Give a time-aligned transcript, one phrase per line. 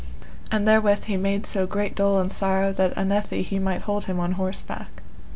[0.51, 4.19] And therewith he made so great dole and sorrow that unnethe he might hold him
[4.19, 5.03] on horseback.